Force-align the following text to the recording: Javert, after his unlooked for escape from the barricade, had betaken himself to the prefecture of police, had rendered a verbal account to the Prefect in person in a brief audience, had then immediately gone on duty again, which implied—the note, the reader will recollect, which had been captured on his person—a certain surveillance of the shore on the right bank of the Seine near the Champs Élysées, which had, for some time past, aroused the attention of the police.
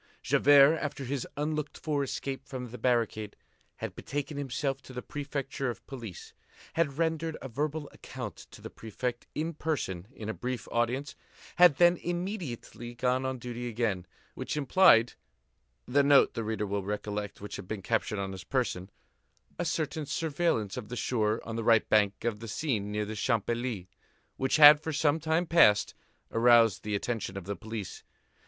Javert, 0.23 0.79
after 0.79 1.03
his 1.03 1.27
unlooked 1.37 1.77
for 1.77 2.03
escape 2.03 2.47
from 2.47 2.71
the 2.71 2.79
barricade, 2.79 3.35
had 3.75 3.93
betaken 3.93 4.35
himself 4.35 4.81
to 4.81 4.93
the 4.93 5.03
prefecture 5.03 5.69
of 5.69 5.85
police, 5.85 6.33
had 6.73 6.97
rendered 6.97 7.37
a 7.39 7.47
verbal 7.47 7.87
account 7.91 8.47
to 8.49 8.61
the 8.63 8.71
Prefect 8.71 9.27
in 9.35 9.53
person 9.53 10.07
in 10.11 10.27
a 10.27 10.33
brief 10.33 10.67
audience, 10.71 11.15
had 11.57 11.77
then 11.77 11.97
immediately 11.97 12.95
gone 12.95 13.27
on 13.27 13.37
duty 13.37 13.67
again, 13.69 14.07
which 14.33 14.57
implied—the 14.57 16.01
note, 16.01 16.33
the 16.33 16.43
reader 16.43 16.65
will 16.65 16.81
recollect, 16.81 17.39
which 17.39 17.57
had 17.57 17.67
been 17.67 17.83
captured 17.83 18.17
on 18.17 18.31
his 18.31 18.43
person—a 18.43 19.65
certain 19.65 20.07
surveillance 20.07 20.77
of 20.77 20.89
the 20.89 20.95
shore 20.95 21.39
on 21.45 21.55
the 21.57 21.63
right 21.63 21.87
bank 21.89 22.23
of 22.25 22.39
the 22.39 22.47
Seine 22.47 22.79
near 22.87 23.05
the 23.05 23.13
Champs 23.13 23.45
Élysées, 23.45 23.85
which 24.37 24.55
had, 24.55 24.79
for 24.79 24.91
some 24.93 25.19
time 25.19 25.45
past, 25.45 25.93
aroused 26.31 26.81
the 26.81 26.95
attention 26.95 27.37
of 27.37 27.43
the 27.45 27.55
police. 27.55 28.01